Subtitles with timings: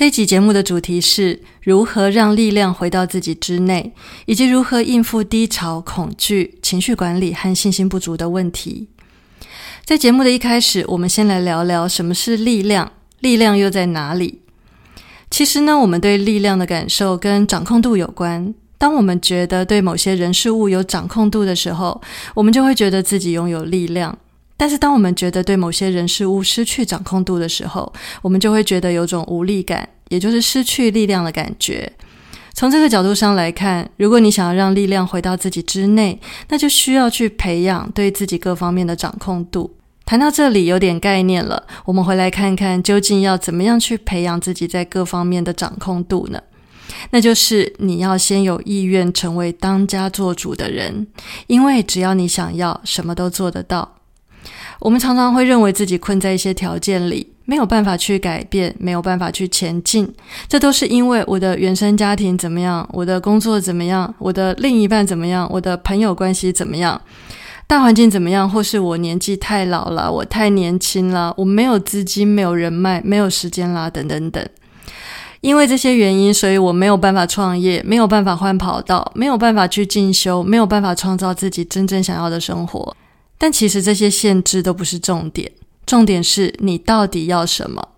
[0.00, 3.92] 这集节目的主题是如何让力量回到自己之内，
[4.24, 8.88] 以及如何应付低潮、恐惧、情绪管理和信心不足的问题。
[9.84, 14.40] 在节目的一开始，我们先来聊聊什么是力量，力量又在哪里？
[15.30, 18.54] 其实呢，我们对力量的感受跟掌控度有关。
[18.78, 22.00] 当我们觉得对某些人事物有掌控度的时候，
[22.32, 24.18] 我们就会觉得自己拥有力量。
[24.60, 31.90] 但是，当我们觉得对某些人事物失去掌控度的时候，我们就会觉得有种无力感，也就是失去力量的感觉。
[32.52, 39.74] 从这个角度上来看，如果你想要让力量回到自己之内，那就需要去培养对自己各方面的掌控度。
[40.04, 46.38] 谈到这里有点概念了，我们回来看看究竟要怎么样去培养自己在各方面的掌控度呢？
[47.12, 51.06] 那就是你要先有意愿成为当家做主的人，
[51.46, 53.96] 因为只要你想要，什么都做得到。
[54.78, 60.10] 我们常常会认为自己困在一些条件里，没有办法去改变，没有办法去前进。
[60.48, 66.98] 这都是因为我的原生家庭怎么样，我的工作怎么样，我的另一半怎么样，我的朋友关系怎么样，
[67.66, 74.42] 大环境怎么样，或是我年纪太老了，我太年轻了，我没有资金，没有人脉，没有时间啦，等等等。
[75.42, 82.96] 因为这些原因，所以我没有办法创业，没有办法换跑道，没有办法去进修，没有办法创造自己真正想要的生活。
[83.40, 85.50] 但其实这些限制都不是重点，
[85.86, 87.88] 重点是你到底要什么。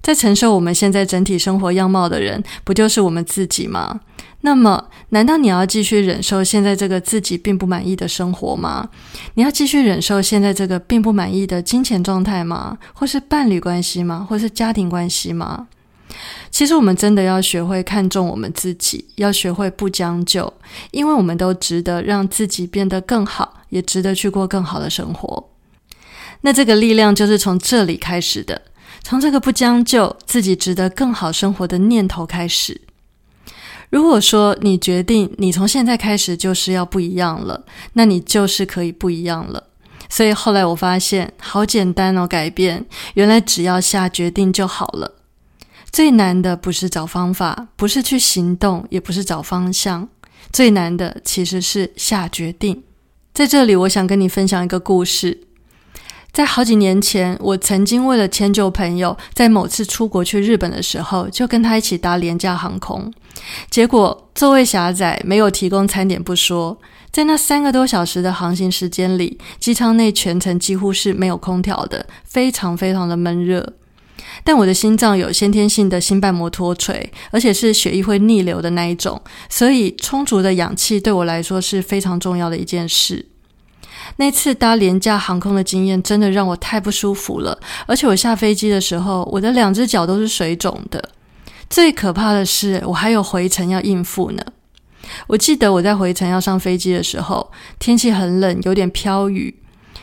[0.00, 4.00] 在承受我们现在整体生活样貌的人，不就是我们自己吗？
[4.40, 8.88] 那么，难道你要继续忍受现在这个自己并不满意的生活吗？
[9.34, 12.76] 你要继续忍受现在这个并不满意的金钱状态吗？
[12.92, 14.26] 或是伴侣关系吗？
[14.28, 15.68] 或是家庭关系吗？
[16.52, 20.52] 其实，我们真的要学会看重我们自己，要学会不将就，
[20.92, 23.58] 因为我们都值得让自己变得更好。
[23.72, 25.48] 也值得去过更好的生活。
[26.42, 28.60] 那这个力量就是从这里开始的，
[29.02, 32.82] 从这个不将就、自己值得更好生活的念头开始。
[33.88, 37.64] 如果说你决定你从现在开始就是要不一样了，
[37.94, 39.68] 那你就是可以不一样了。
[40.10, 42.84] 所以后来我发现，好简单哦，改变
[43.14, 45.21] 原来只要下决定就好了。
[45.92, 50.08] 最难的不是找方法，不是去行动，也不是找方向，
[50.50, 52.82] 最难的其实是下决定。
[53.34, 55.42] 在这里，我想跟你分享一个故事。
[56.32, 63.12] 在好几年前，我曾经为了迁就朋友，在某次出国去日本的时候，就跟他一起搭廉价航空。
[63.68, 66.78] 结果座位狭窄，没有提供餐点不说，
[67.10, 73.74] 在那三个多小时的航行时间里，机舱内全程几乎是没有空调的，非常非常的闷热。
[74.44, 83.26] 但我的心脏有先天性的心瓣膜脱垂，而且是血液会逆流的那一种，所以充足的氧气对我来说是非常重要的一件事。
[84.16, 91.02] 那次搭廉价航空的经验真的让我太不舒服了，而且我下飞机的时候，我的两只脚都是水肿的。
[91.70, 94.42] 最可怕的是，我还有回程要应付呢。
[95.28, 99.61] 我记得我在回程要上飞机的时候，天气很冷，有点飘雨。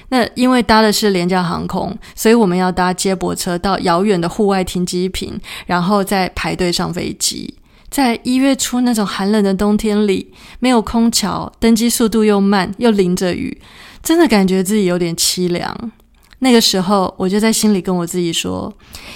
[0.09, 7.55] 那因为搭的是廉价航空，所以我们要搭接驳车到遥远的户外停机坪，然后再排队上飞机。
[7.89, 13.59] 在一月初那种寒冷的冬天里，没有空调，登机速度又慢，又淋着雨，
[14.03, 15.91] 真的感觉自己有点凄凉。
[16.41, 18.71] 那个时候，我就在心里跟我自己说：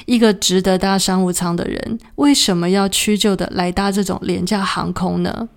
[0.06, 5.48] 一个值得搭商务舱的人，为什么要屈就的来搭这种廉价航空呢？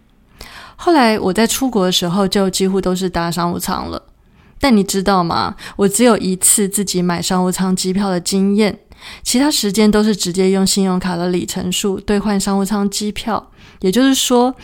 [0.77, 4.01] 后来我在出国的时候，就几乎都是搭商务舱了。
[4.59, 5.55] 但你知道吗？
[5.77, 8.79] 我只有一次自己买商务舱机票的经验，
[9.23, 13.51] 其他时间都是直接用信用卡的里程数兑换商务舱机票。
[13.81, 14.55] 也就是说，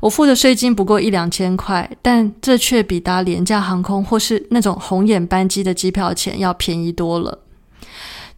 [0.00, 7.40] 我付的税金不过一两千块，但这却比搭廉价航空或是那种红眼班机的机票钱要便宜多了。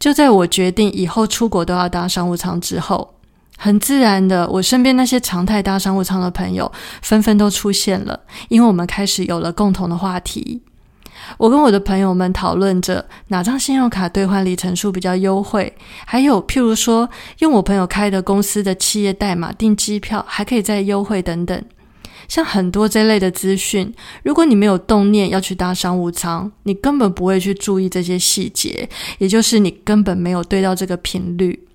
[0.00, 3.14] 就在我决定以后出国都要搭商务舱之后，
[3.56, 6.70] 很自然的，我身边那些常态搭商务舱的朋友
[7.00, 8.18] 纷纷都出现了，
[8.48, 10.62] 因为我们开始有了共同的话题。
[11.38, 15.72] 我跟我的朋友们讨论着哪张信用卡兑换里程数比较优惠，
[16.04, 17.08] 还有譬如说
[17.38, 21.64] 用我朋友开的公司的企业代码订机票还可以再优惠等等。
[22.26, 28.88] 像很多这类的资讯，如果你没有动念要去搭商务舱，你根本不会去注意这些细节，
[29.18, 31.66] 也就是你根本没有对到这个频率。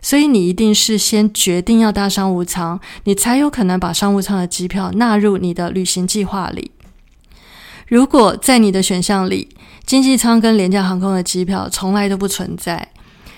[0.00, 6.70] 所以你一定是先决定要搭商务舱，你才有可能把商务舱的机票纳入你的旅行计划里。
[7.90, 9.48] 如果在你的选项里，
[9.84, 12.92] 经济舱跟廉价航空的机票从来都不存在，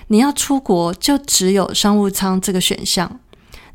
[0.09, 3.19] 你要出国就只有商务舱这个选项，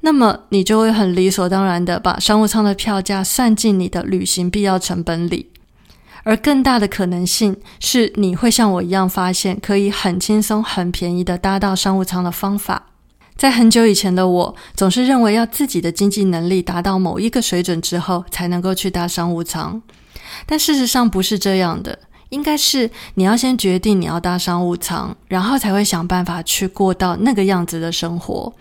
[0.03, 5.51] 那么你就会很理所当然的把商务舱的票价算进你的旅行必要成本里。
[6.23, 12.91] 而更大的可能性是，你会像我一样发现可以很轻松、很便宜的搭到商务舱的方法。
[13.37, 19.83] 在很久以前的我，总是认为要自己的经济能力达到某一个水准之后，才能够去搭商务舱。
[20.47, 21.99] 但事实上不是这样的，
[22.31, 28.53] 应该是你要先决定你要搭商务舱，然后才会想办法去过到那个样子的生活。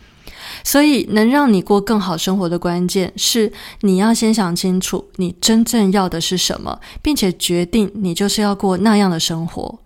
[0.63, 9.79] 所以，能让你过更好生活的关键是，你要先想清楚你真正要的是什么，并且决定你就是要过那样的生活。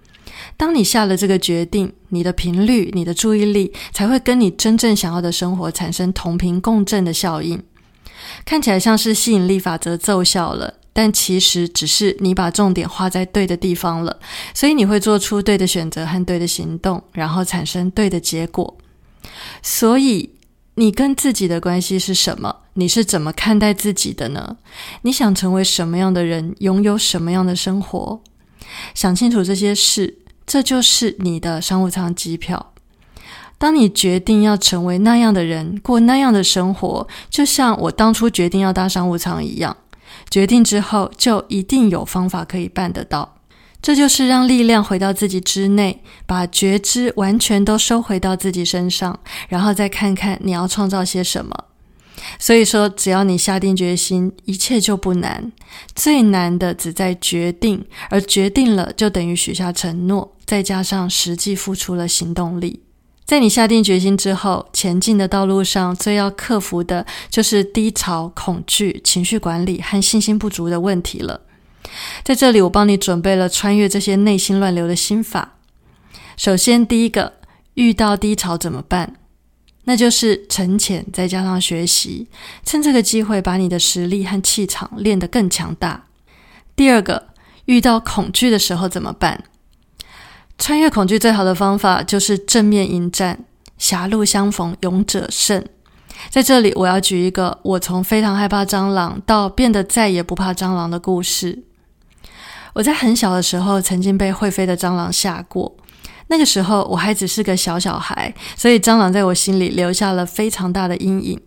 [0.58, 7.62] 当你下了这个决定，你的频率、你的注意力才会跟你真正想要的生活产生同频共振的效应。
[8.46, 14.20] 看起来像是吸引力法则奏效了，但其实只是你把重点花在对的地方了，
[14.54, 18.78] 所以你会做出对的选择和对的行动，然后产生对的结果。
[19.62, 20.32] 所以。
[20.76, 22.56] 你跟自己的关系是什么？
[22.76, 24.56] 你是怎么看待自己的呢？
[25.02, 26.56] 你想成为什么样的人？
[26.60, 28.22] 拥有什么样的生活？
[28.96, 32.72] 想清楚这些事，这就是你的商务舱机票。
[33.58, 39.76] 当你决定要成为那样的人，过那样的生活，就像我当初决定要搭商务舱一样，
[40.30, 43.38] 决定之后就一定有方法可以办得到。
[43.82, 49.20] 这就是让力量回到自己之内，把觉知完全都收回到自己身上，
[49.50, 51.52] 然后再看看你要创造些什么。
[52.38, 55.52] 所以说，只要你下定决心，一切就不难。
[55.96, 62.82] 最难的只在决定，而决定了就等于许下承诺，再加上实际付出了行动力。
[63.26, 71.42] 在你下定决心之后，前进的道路上最要克服的就是低潮、恐惧、情绪管理和信心不足的问题了。
[72.24, 75.56] 在这里，我帮你准备了穿越这些内心乱流的心法。
[76.36, 77.34] 首先，第一个，
[77.76, 79.16] 遇到低潮怎么办？
[79.86, 82.28] 那就是沉潜，再加上学习，
[82.64, 86.06] 趁这个机会把你的实力和气场练得更强大。
[86.76, 87.30] 第二个，
[87.66, 89.44] 遇到恐惧的时候怎么办？
[90.62, 93.40] 穿越恐惧最好的方法就是正面迎战，
[93.80, 95.66] 狭路相逢勇者胜。
[96.30, 101.64] 在这里，我要举一个我从非常害怕蟑螂到变得再也不怕蟑螂的故事。
[102.74, 105.76] 我在很小的时候曾经被会飞的蟑螂吓过，
[106.28, 111.42] 那个时候我还只是个小小孩，所以蟑螂在我心里留下了非常大的阴影。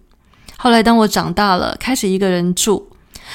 [0.58, 2.90] 后来当我长大了，开始一个人住，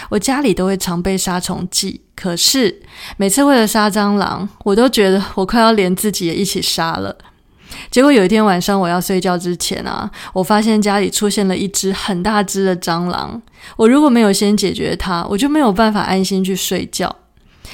[0.09, 2.81] 我家里都会常备杀虫剂，可是
[3.17, 7.15] 每次为了杀蟑螂，我都觉得我快要连自己也一起杀了。
[7.91, 13.41] 结果有一天晚上我要睡觉之前啊，我发现家里出现了一只很大只的蟑螂，
[13.77, 17.15] 我如果没有先解决它，我就没有办法安心去睡觉。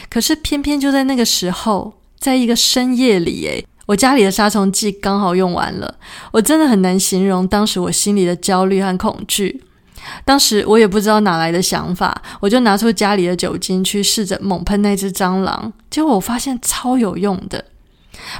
[0.09, 5.95] 可是偏偏就在那个时候，在一个深夜里，诶，我家里的杀虫剂刚好用完了。
[6.33, 9.63] 我真的很难形容当时我心里的焦虑和恐惧。
[10.23, 17.65] 当时我也不知道哪来的想法，我就拿出家里的酒精去试着猛喷那只蟑螂，结果我发现超有用的，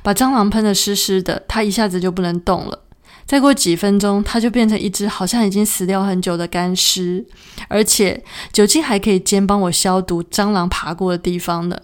[0.04, 2.80] 把蟑螂喷得湿湿的，它一下子就不能动了。
[3.26, 7.26] 再过几分钟，它就变成一只好像已经死掉很久的干尸，
[7.68, 8.24] 而且
[8.54, 11.76] 酒精还可以兼帮我消毒蟑螂爬过的地方呢。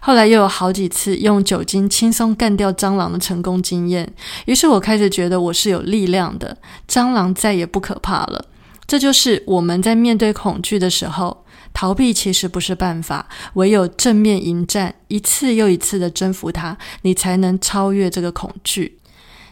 [0.00, 4.08] 后来又有好几次用酒精轻松干掉蟑螂的成功经验，
[4.46, 6.56] 于是我开始觉得我是有力量的，
[6.88, 8.44] 蟑螂再也不可怕了。
[8.92, 18.98] 这就是我们在面对恐惧的时候，逃避其实不是办法，唯有正面迎战，一次又一次的征服它，你才能超越这个恐惧。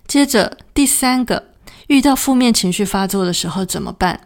[0.06, 1.42] 接着第三个，
[1.86, 4.20] 遇到负面情绪发作的时候怎么办？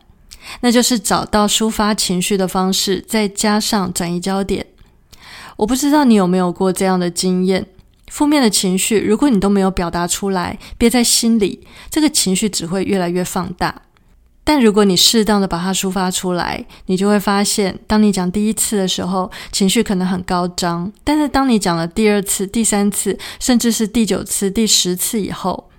[0.62, 4.66] 那就是找到抒发情绪的方式，再加上转移焦点。
[5.59, 7.64] 我不知道你有没有过这样的经验：
[8.09, 13.83] 负面的情绪，如果你都没有表达出来，憋在心里，这个情绪只会越来越放大。
[14.47, 25.71] 但如果你适当的把它抒发出来，你就会发现，当你讲第一次的时候，情绪可能很高涨；但是当你讲了第二次、第三次，甚至是第九次、第十次以后，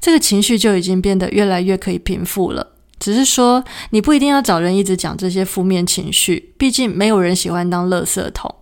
[0.00, 2.74] 这个情绪就已经变得越来越可以平复了。
[3.00, 8.54] 只是说，你不一定要找人一直讲这些负面情绪，毕竟没有人喜欢当垃圾桶。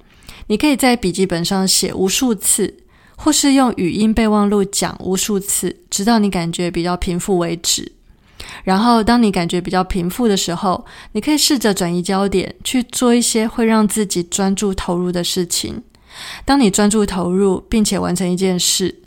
[0.47, 2.79] 你可以在笔记本上写无数次，
[3.17, 7.93] 或是用语音备忘录讲无数次，直到你感觉比较平复为止。
[8.65, 15.83] 然后，当你感觉比较平复的时候，你可以试着转移焦点，去做一些会让自己专注投入的事情。
[16.45, 19.03] 当你专注投入，并且完成一件事。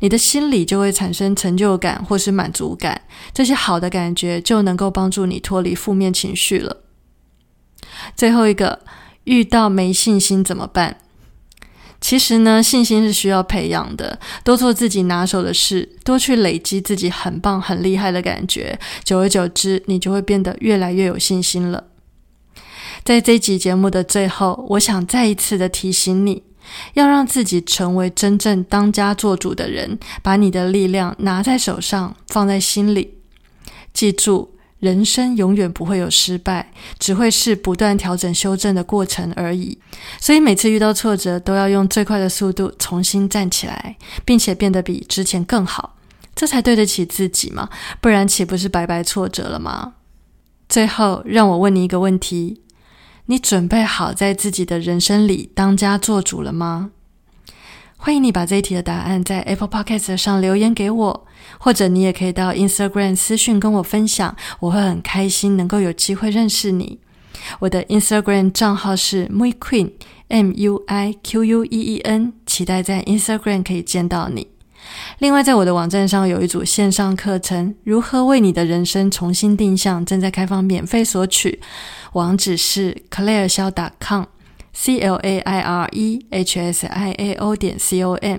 [0.00, 3.02] 你的心里就会产生成就感或是满足感，
[3.34, 6.78] 这些好的感觉就能够帮助你脱离负面情绪了。
[8.16, 8.80] 最后一个，
[9.24, 10.96] 遇到没信心怎么办？
[12.04, 14.18] 其实呢，信心是需要培养的。
[14.44, 21.84] 多做自己拿手的事，多去累积自己很棒、很厉害的感觉，久而久之，你就会变得越来越有信心了。
[23.02, 26.42] 在这集节目的最后，我想再一次的提醒你，
[26.92, 33.14] 要让自己成为真正当家做主的人，把你的力量拿在手上，放在心里。
[33.94, 34.53] 记住。
[34.84, 39.78] 人生永远不会有失败，只会是不断调整、修正的过程而已。
[40.20, 45.96] 所以每次遇到挫折，都要用最快的速度重新站起来，并且变得比之前更好，
[46.34, 47.70] 这才对得起自己嘛？
[48.02, 49.94] 不然岂不是白白挫折了吗？
[50.68, 52.60] 最后，让我问你一个问题：
[53.24, 56.90] 你准备好在自己的人生里当家做主了吗？
[58.04, 66.98] 欢迎你把这一题的答案在 Apple Podcast 上留言给我，或者你也可以到 Instagram 私讯跟我分享，我会很开心能够有机会认识你。
[67.60, 69.90] 我的 Instagram 账号是 Mui Queen
[70.28, 74.48] M U I Q U E E N，期待在 Instagram 可以见到你。
[75.20, 81.58] 另外，在我的网站上有一组线上课程，《如何为你的人生重新定向》，正在开放免费索取，
[82.12, 84.24] 网址是 Claire 肖 .com。
[84.74, 88.38] C l a i r e h s i a o 点 c o m，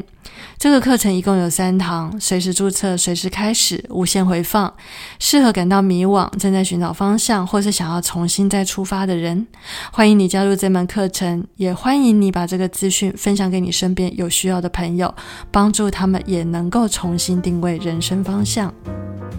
[0.59, 4.71] 这个课程一共有三堂，随时注册，随时开始，无限回放，
[5.17, 9.47] 适合感到迷惘、正在寻找方向，或是想要重新再出发的人。
[9.91, 15.15] 欢迎你加入这门课程，也欢迎你把这个资讯分享给你身边有需要的朋友，
[15.49, 18.73] 帮助他们也能够重新定位人生方向。